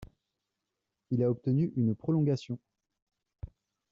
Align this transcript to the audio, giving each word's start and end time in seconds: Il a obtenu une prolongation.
Il 1.11 1.21
a 1.21 1.29
obtenu 1.29 1.71
une 1.75 1.95
prolongation. 1.95 2.57